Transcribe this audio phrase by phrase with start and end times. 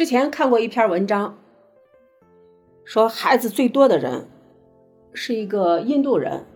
[0.00, 1.36] 之前看过一篇文章，
[2.84, 4.26] 说孩子最多的人
[5.12, 6.46] 是一个印度人，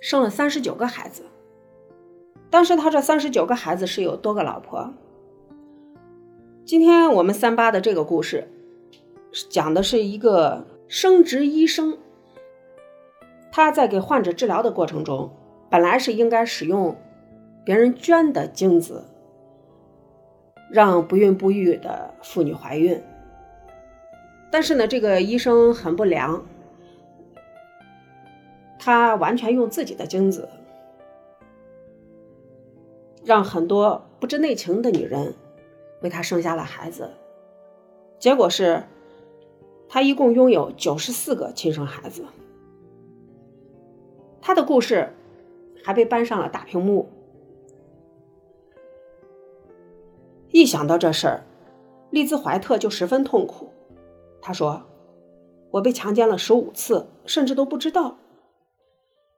[0.00, 1.24] 生了三十九个孩子。
[2.48, 4.94] 当时他这三十九个孩子是有多个老婆。
[6.64, 8.46] 今天我们三八的这个故事，
[9.50, 11.98] 讲的是一个生殖医生，
[13.50, 15.32] 他在给患者治疗的过程中，
[15.68, 16.96] 本来是应该使用
[17.64, 19.02] 别人捐的精子。
[20.70, 23.00] 让不孕不育的妇女怀孕，
[24.50, 26.44] 但是呢，这个医生很不良，
[28.78, 30.48] 他完全用自己的精子，
[33.24, 35.34] 让很多不知内情的女人
[36.02, 37.10] 为他生下了孩子，
[38.18, 38.82] 结果是，
[39.88, 42.24] 他一共拥有九十四个亲生孩子。
[44.40, 45.12] 他的故事
[45.84, 47.10] 还被搬上了大屏幕。
[50.56, 51.44] 一想到这事儿，
[52.08, 53.74] 利兹怀特就十分痛苦。
[54.40, 54.84] 他说
[55.72, 58.16] ：“我被强奸了十五次，甚至都不知道。”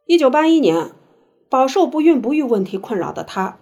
[0.06, 0.92] 一九八一年，
[1.48, 3.58] 饱受不孕不育问题困扰的他，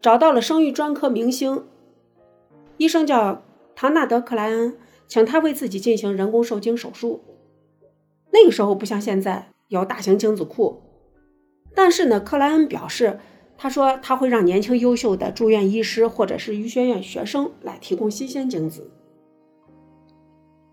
[0.00, 1.64] 找到了生育专科明星，
[2.76, 3.42] 医生叫
[3.74, 7.24] 唐纳德·克莱恩，请他为自己进行人工受精手术。
[8.30, 10.80] 那个时候不像现在有大型精子库，
[11.74, 13.18] 但是呢，克莱恩表示。
[13.58, 18.90] 他说他会让年轻优秀的住院医师或者是医学院学生来提供新鲜精子。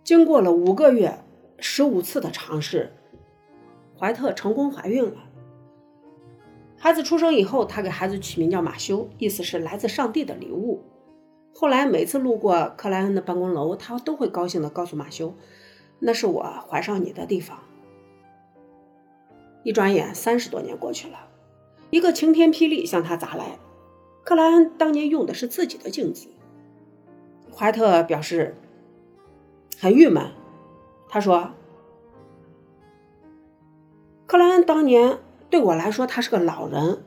[0.03, 1.23] 经过了五个月、
[1.59, 2.92] 十五次的尝试，
[3.98, 5.30] 怀特成功怀孕了。
[6.78, 10.84] 孩子出生以后，他给孩子取名叫马修，意思是来自上帝的礼物。
[11.53, 15.34] 后来每次路过克莱恩的办公楼，他都会高兴地告诉马修
[16.00, 17.59] ：“那是我怀上你的地方。”
[19.64, 21.30] 一转眼，三十多年过去了。
[21.94, 23.60] 一个晴天霹雳向他砸来，
[24.24, 26.28] 克莱恩当年用的是自己的精子。
[27.54, 28.58] 怀特表示
[29.78, 30.32] 很郁闷，
[31.08, 31.52] 他说
[34.26, 35.20] ：“克莱恩当年
[35.52, 37.03] 对我来说，他是个老人，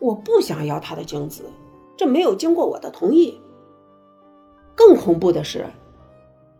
[0.00, 1.44] 我不想要他的精子，
[1.96, 3.40] 这没有经过我的同意。”
[4.76, 5.64] 更恐怖的是，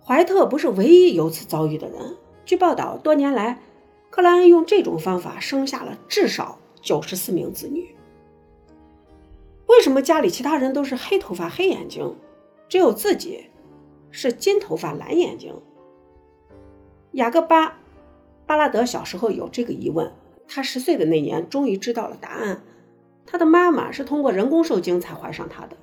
[0.03, 2.17] 怀特不是唯一有此遭遇的人。
[2.47, 3.61] 据报道，多年来，
[4.09, 6.59] 克莱恩用这种方法生下了至少。
[6.87, 7.97] 九十四名子女，
[9.67, 12.15] 为什么家里其他人都是黑头发、黑眼睛，
[12.69, 13.47] 只有自己
[14.13, 15.53] 是金头发、蓝眼睛？
[17.11, 17.71] 雅各巴·
[18.47, 20.13] 巴拉德小时候有这个疑问，
[20.47, 22.63] 他十岁的那年终于知道了答案。
[23.27, 25.77] 他的妈妈是通过人工受精才怀上他的。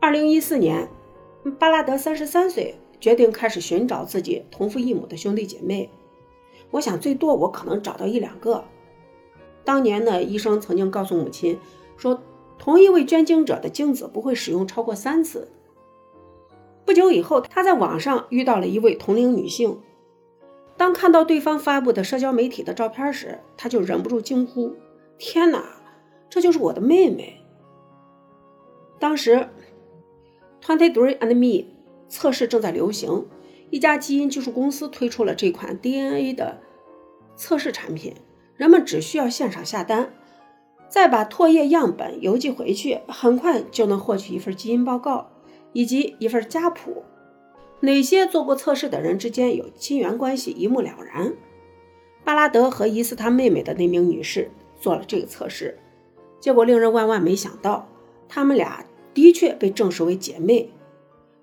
[0.00, 0.88] 二零一四年，
[1.58, 5.90] 巴拉德三十三岁，决定开始寻找自己同父异母的兄弟姐妹。
[6.70, 8.64] 我想，最多我可能找到一两个。
[9.68, 11.58] 当年呢，医生曾经告诉母亲
[11.98, 12.22] 说，
[12.56, 15.52] 同一位捐精者的精子不会使用超过三次。
[16.86, 19.78] 不久以后，他在网上遇到了一位同龄女性，
[20.78, 24.74] 当看到对方发布的社交媒体的照片时，他就忍不住惊呼
[25.20, 25.62] ：“天哪，
[26.30, 27.44] 这就是我的妹妹！”
[28.98, 29.50] 当时
[30.62, 31.66] ，Twenty Three and Me
[32.08, 33.26] 测试正在流行，
[33.68, 36.58] 一家基因技术公司推出了这款 DNA 的
[37.36, 38.14] 测试产品。
[38.58, 40.12] 人们只需要线上下单，
[40.88, 45.30] 再把唾液样本邮寄回去，很快就能获取一份基因报告
[45.72, 47.04] 以及一份家谱。
[47.80, 51.32] 哪些做过测试的人之间有亲缘关系，一目了然。
[52.24, 55.78] 巴拉德和疑似他妹妹的那名女士做了这个测试，
[56.40, 57.88] 结果令人万万没想到，
[58.28, 60.72] 他们俩的确被证实为姐妹，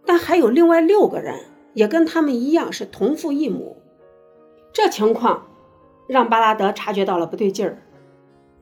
[0.06, 1.40] 但还有另外六个人
[1.74, 3.78] 也跟他们一样是同父异母。
[4.74, 5.48] 这情况。
[6.08, 7.82] 让巴拉德察觉到了不对劲儿。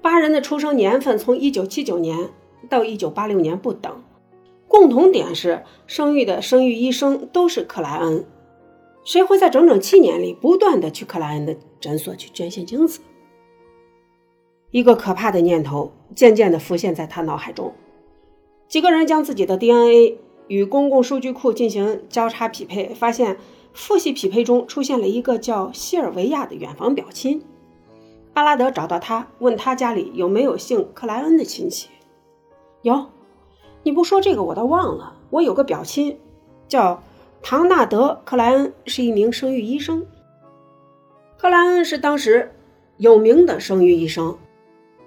[0.02, 2.30] 八人的出生年份从1979年
[2.70, 4.04] 到1986年不等，
[4.68, 8.26] 共同点是生育的生育医生都是克莱恩。
[9.04, 13.02] 谁会在整整七年里不断的去克莱恩的诊所去捐献精子？
[14.72, 17.74] 一个可怕的念头渐渐地浮现在他脑海中。
[18.68, 20.18] 几个人将自己的 DNA
[20.48, 23.38] 与公共数据库进行交叉匹配，发现。
[23.74, 27.44] 父系匹配中出现了一个叫西尔维亚的远房表亲，
[28.34, 31.90] 巴拉德找到他，问他家里有没有姓克莱恩的亲戚。
[32.84, 33.08] 有，
[33.82, 35.16] 你不说这个我都忘了。
[35.32, 36.20] 我有个表亲，
[36.68, 37.02] 叫
[37.42, 40.06] 唐纳德·克莱恩，是一名生育医生。
[41.38, 42.54] 克莱恩是当时
[42.98, 44.38] 有名的生育医生，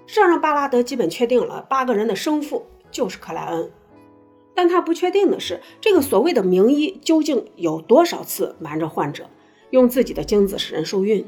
[0.05, 3.71] 这让巴拉德基本确定了八个人的生父就是克莱恩。
[4.57, 9.29] 但他不确定的是，这个所谓的名医究竟有多少次瞒着患者，
[9.69, 11.23] 用自己的精子使人受孕？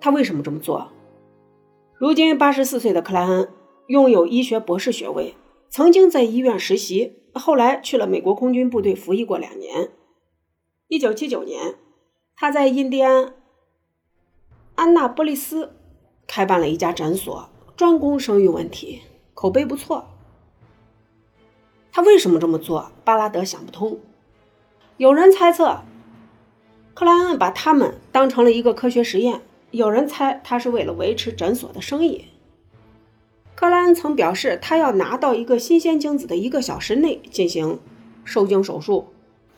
[0.00, 0.90] 他为什么这么做？
[1.96, 3.48] 如今八十四岁的克莱恩
[3.86, 5.36] 拥有医学博士学位，
[5.68, 9.90] 曾经在医院实习，后来去了美国空军部队服役过两年。
[10.88, 11.76] 一九七九年，
[12.34, 13.34] 他在印第安
[14.74, 15.76] 安纳波利斯
[16.26, 19.02] 开办了一家诊所，专攻生育问题，
[19.34, 20.04] 口碑不错。
[21.92, 22.92] 他为什么这么做？
[23.04, 23.98] 巴拉德想不通。
[24.96, 25.80] 有人猜测，
[26.94, 29.40] 克莱恩把他们当成了一个科学实验；
[29.70, 32.26] 有人猜他是为了维持诊所的生意。
[33.54, 37.78] 克莱恩曾表示，他要拿到一个新鲜精子的一个小时内进行
[38.24, 39.08] 受精手术。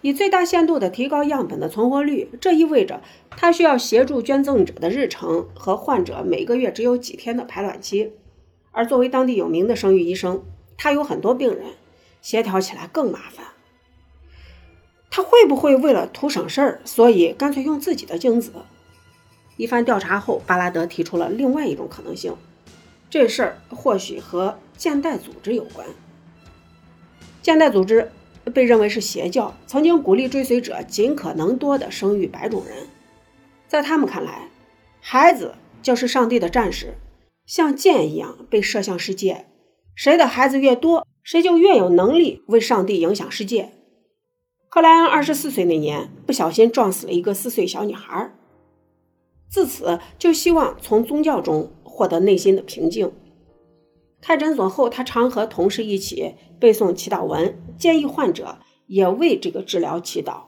[0.01, 3.01] 以最大限度地提高样本的存活率，这意味着
[3.31, 8.13] 他需要协助捐赠者的日程和患者每个月只有几天的排卵期。
[8.73, 10.43] 而作为当地有名的生育医生，
[10.77, 11.67] 他有很多病人，
[12.23, 13.49] 协调起来更麻烦。
[15.11, 18.53] 他会不会为了图省事儿，所以干脆用自己的精子？
[19.59, 22.35] 一番调查后，巴拉德提出了另外一种可能性：
[23.11, 25.87] 这事儿或许和建代组织有关。
[27.43, 28.11] 建代组织。
[28.53, 32.89] 被认为是邪教，曾经鼓励追随者尽可能多的生育白种人。
[33.69, 34.49] 在他们看来，
[35.01, 36.95] 孩子就是上帝的战士，
[37.47, 39.47] 像箭一样被射向世界。
[39.95, 43.73] 谁的孩子越多，谁就越有能力为上帝影响世界。
[44.69, 48.35] 克莱恩二十四岁那年，不小心撞死了一个四岁小女孩，
[49.49, 53.13] 自此就希望从宗教中获得内心的平静。
[54.21, 60.45] 开诊所后，他常和同事一起背诵祈祷文，建议患者也为这个治疗祈祷。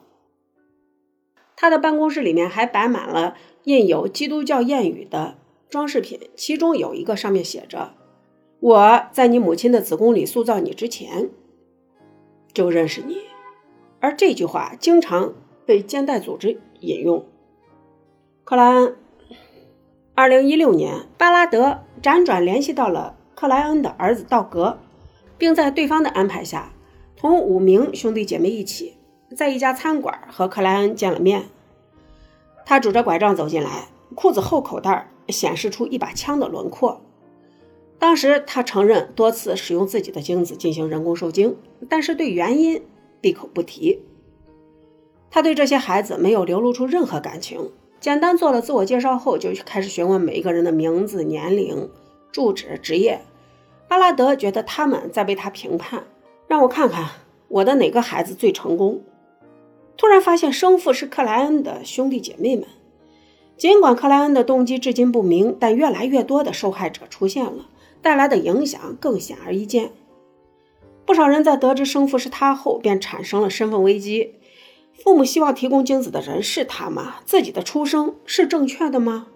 [1.56, 5.36] 他的办公室里面还摆满了印有基督教谚语的
[5.68, 7.94] 装饰品，其中有一个上面写着
[8.60, 11.30] ：“我在你母亲的子宫里塑造你之前，
[12.52, 13.18] 就认识你。”
[14.00, 15.32] 而这句话经常
[15.64, 17.24] 被肩带组织引用。
[18.44, 18.96] 克莱恩，
[20.14, 23.16] 二零一六年，巴拉德辗转联系到了。
[23.34, 24.78] 克莱恩的儿子道格，
[25.36, 26.72] 并在对方的安排下，
[27.16, 28.94] 同五名兄弟姐妹一起
[29.36, 31.46] 在一家餐馆和克莱恩见了面。
[32.64, 37.00] 他拄着拐杖走进来，裤子后口袋显示出一把枪的轮廓。
[38.04, 41.56] 当时他承认多次使用自己的精子进行人工受精，
[41.88, 42.82] 但是对原因
[43.22, 43.98] 闭口不提。
[45.30, 47.70] 他对这些孩子没有流露出任何感情，
[48.00, 51.88] 简单做了自我介绍后，就开始询问每一个人的名字、年龄。
[52.30, 53.22] 住址、职业，
[53.88, 56.04] 巴拉德觉得他们在为他评判。
[56.46, 57.08] 让我看看
[57.48, 59.02] 我的哪个孩子最成功。
[59.96, 62.66] 突然发现生父是克莱恩的兄弟姐妹们。
[63.56, 67.70] 尽管克莱恩的动机至今不明，但越来越多的受害者出现了，
[68.04, 69.90] 带来的影响更显而易见。
[71.06, 74.34] 不少人在得知生父是他后，便产生了身份危机。
[74.92, 77.16] 父母希望提供精子的人是他吗？
[77.24, 79.28] 自己的出生是正确的吗？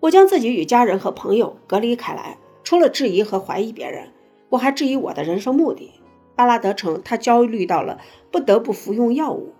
[0.00, 4.10] 我将自己与家人和朋友隔离开来，除了质疑和怀疑别人，
[4.50, 5.92] 我还质疑我的人生目的。
[6.36, 8.00] 巴拉德称他焦虑到了
[8.30, 9.52] 不得不服用药物。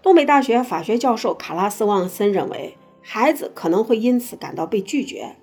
[0.00, 5.36] 东北大学法学教授卡拉斯旺森认为，孩子可能会因此感到被拒绝，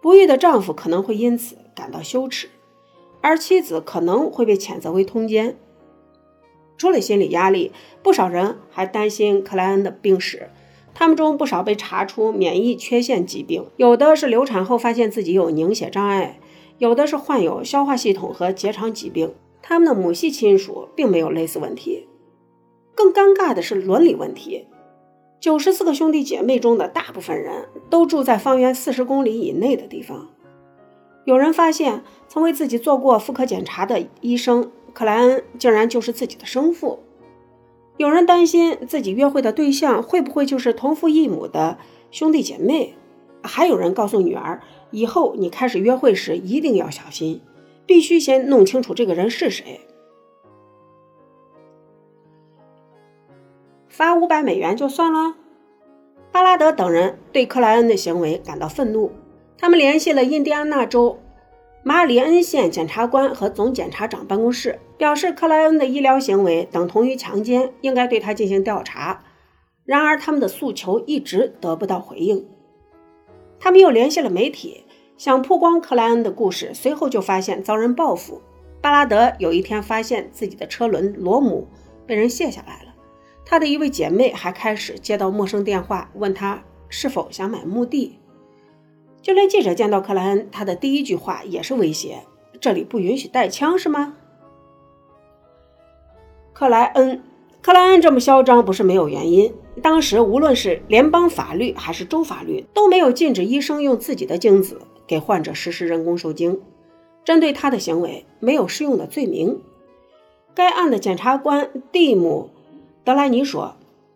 [0.00, 2.48] 不育的丈夫可能会因此感到羞耻，
[3.20, 5.56] 而妻子可能会被谴责为通奸。
[6.76, 7.72] 除了心理压力，
[8.02, 10.50] 不少人还担心克莱恩的病史。
[10.94, 16.40] 他们中不少被查出免疫缺陷疾病，有的是流产后发现自己有凝血障碍，
[16.78, 19.34] 有的是患有消化系统和结肠疾病。
[19.62, 22.08] 他们的母系亲属并没有类似问题。
[22.94, 24.66] 更尴尬的是伦理问题：
[25.38, 30.28] 九十四个兄弟姐妹中的大部分人都住在方圆四十公里以内的地方。
[31.24, 37.00] 有人发现，曾为自己做过妇科检查的医生克莱恩竟然就是自己的生父。
[37.96, 41.78] 有人担心自己约会的对象会不会就是同父异母的
[42.10, 42.94] 兄弟姐妹，
[43.42, 47.42] 还有人告诉女儿，以后你开始约会时一定要小心，
[47.84, 49.80] 必须先弄清楚这个人是谁。
[53.88, 55.34] 罚五百美元就算了。
[56.38, 59.10] 巴拉德等人对克莱恩的行为感到愤怒，
[59.58, 61.18] 他们联系了印第安纳州。
[61.82, 69.24] 马里恩县检察官和总检察长办公室表示，克莱恩的医疗行为等同于强奸，应该对他进行调查。
[69.84, 72.46] 然而，他们的诉求一直得不到回应。
[73.58, 74.84] 他们又联系了媒体，
[75.16, 78.40] 想曝光克莱恩的故事，随后就发现遭人报复。
[78.80, 81.66] 巴拉德有一天发现自己的车轮螺母
[82.06, 82.87] 被人卸下来了。
[83.50, 88.18] 他的一位姐妹还开始接到陌生电话，问他是否想买墓地。
[89.22, 92.24] 就连记者见到克莱恩，他的第一句话也是威胁
[92.60, 94.18] ：“这里不允许带枪，是吗？”
[96.52, 97.22] 克莱恩，
[97.62, 99.54] 克莱恩这么嚣张不是没有原因。
[99.82, 106.60] 当时无论是联邦法律还是州法律都没有禁止医生用自己的精子给患者实施人工受精。
[107.24, 109.62] 针对他的行为没有适用的罪名。
[110.54, 112.50] 该案的检察官蒂姆·
[113.08, 113.74] 德莱尼说：“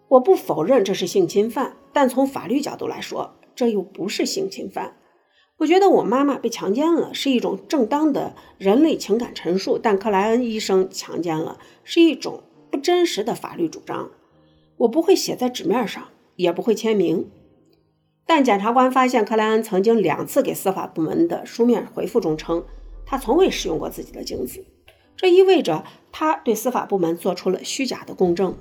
[0.09, 4.99] 我不否认这是性侵犯，但从法律角度来说，这又不是性侵犯。
[5.57, 14.11] 我觉得我妈妈被强奸了是一种正当的人类情感陈述，但克莱恩医生强奸了是一种不真实的法律主张。
[14.77, 17.31] 我不会写在纸面上，也不会签名。”
[18.29, 22.63] 但检察官发现，克莱恩曾经两次给司法部门的书面回复中称。
[23.07, 24.63] 他从未使用过自己的精子，
[25.17, 25.83] 这意味着
[26.13, 28.55] 他对司法部门做出了虚假的公证。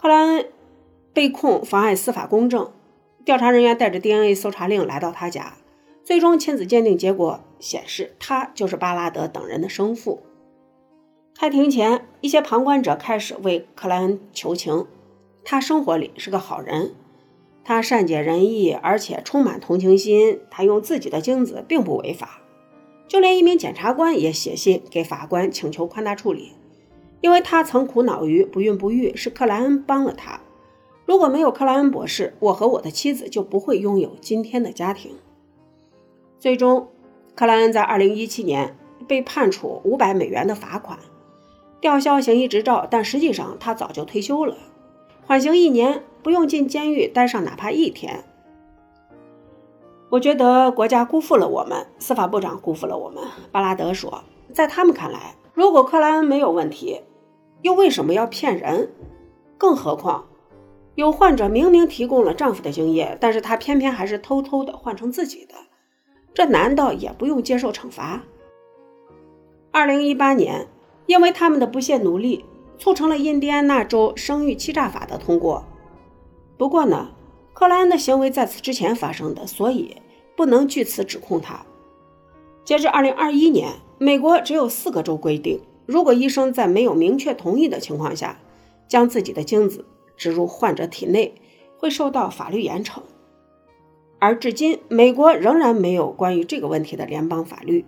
[0.00, 0.46] 克莱恩
[1.12, 2.72] 被控妨碍司法公正，
[3.22, 5.58] 调查人员带着 DNA 搜查令来到他家，
[6.02, 10.22] 最终亲子鉴定结果显示他就是巴拉德等人的生父。
[11.38, 14.86] 开庭前，一些旁观者开始为克莱恩求情，
[15.44, 16.94] 他生活里是个好人。
[17.62, 20.40] 他善解人意，而且充满同情心。
[20.50, 22.40] 他用自己的精子并不违法。
[23.06, 26.52] 就连一名检察官也写信给法官请求宽大处理，
[27.20, 30.40] 因为他曾苦恼于不孕不育，是克莱恩帮了他。
[31.06, 35.16] 如果没有克莱恩博士，我和我的妻子就不会拥有今天的家庭。
[36.38, 36.88] 最终，
[37.34, 38.76] 克莱恩在2017年
[39.08, 40.98] 被判处500美元的罚款，
[41.80, 44.56] 吊销行医执照，但实际上他早就退休了，
[45.26, 46.02] 缓刑一年。
[46.22, 48.24] 不用进监狱待上哪怕一天，
[50.10, 53.24] 我觉得国家辜负了我们，司法部长辜负了我们。
[53.50, 54.22] 巴拉德说，
[54.52, 57.00] 在他们看来，如果克莱恩没有问题，
[57.62, 58.90] 又为什么要骗人？
[59.58, 60.26] 更何况，
[60.94, 65.54] 有患者明明提供了丈夫的精液，但是他偏偏还是偷偷的换成自己的，
[66.32, 68.22] 这难道也不用接受惩罚？
[69.70, 70.66] 二零一八年，
[71.06, 72.44] 因为他们的不懈努力，
[72.78, 75.64] 促成了印第安纳州生育欺诈法的通过。
[76.56, 77.10] 不过呢，
[77.52, 79.96] 克莱恩的行为在此之前发生的，所以
[80.36, 81.60] 不能据此指控他。
[82.64, 88.38] 截至二零二一年，美国只有四个州规定，如果医生在没有明确同意的情况下
[88.86, 89.84] 将自己的精子
[90.16, 91.34] 植入患者体内，
[91.78, 93.00] 会受到法律严惩。
[94.20, 97.84] 而至今，美国仍然没有关于这个问题的联邦法律。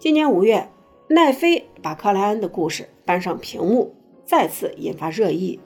[0.00, 0.70] 今年五月，
[1.06, 5.60] 奈飞把克莱恩的故事搬上屏幕，再次引发热议。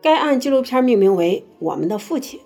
[0.00, 2.38] 该案纪录片命名为《我们的父亲》。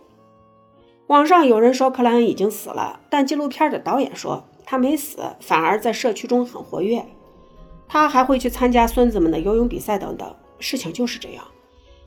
[1.09, 7.05] 网上有人说克莱恩已经死了，但纪录片的导演说他没死，反而在社区中很活跃。
[7.93, 10.33] 他还会去参加孙子们的游泳比赛等等。
[10.61, 11.45] 事情就是这样。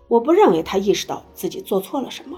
[0.08, 2.38] 我不认为他意识到自己做错了什么，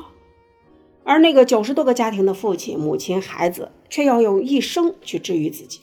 [1.04, 5.82] 而那个九十多个家庭的父亲、母亲、孩子却要用一生去治愈自己。